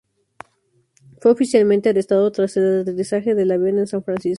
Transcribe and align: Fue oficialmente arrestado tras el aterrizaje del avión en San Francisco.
Fue 1.19 1.29
oficialmente 1.31 1.89
arrestado 1.89 2.31
tras 2.31 2.57
el 2.57 2.79
aterrizaje 2.81 3.35
del 3.35 3.51
avión 3.51 3.77
en 3.77 3.85
San 3.85 4.03
Francisco. 4.03 4.29